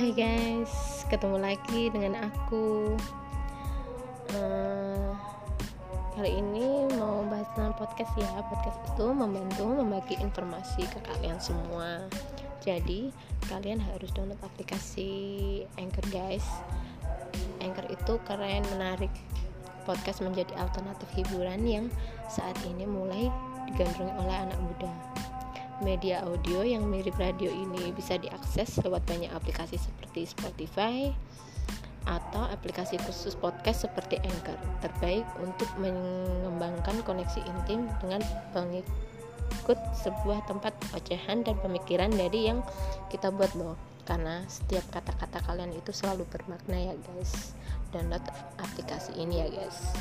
[0.00, 2.96] Hai guys, ketemu lagi dengan aku.
[4.32, 5.12] Uh,
[6.16, 8.32] kali ini mau bahas tentang podcast ya.
[8.48, 12.08] Podcast itu membantu membagi informasi ke kalian semua.
[12.64, 13.12] Jadi
[13.52, 15.12] kalian harus download aplikasi
[15.76, 16.48] Anchor guys.
[17.60, 19.12] Anchor itu keren, menarik.
[19.84, 21.92] Podcast menjadi alternatif hiburan yang
[22.24, 23.28] saat ini mulai
[23.68, 25.09] digandrungi oleh anak muda.
[25.80, 31.08] Media audio yang mirip radio ini bisa diakses lewat banyak aplikasi seperti Spotify
[32.04, 34.60] atau aplikasi khusus podcast seperti Anchor.
[34.84, 38.20] Terbaik untuk mengembangkan koneksi intim dengan
[38.52, 42.60] pengikut sebuah tempat ocehan dan pemikiran dari yang
[43.08, 43.80] kita buat loh.
[44.04, 47.56] Karena setiap kata-kata kalian itu selalu bermakna ya guys.
[47.88, 48.24] Download
[48.60, 49.96] aplikasi ini ya guys.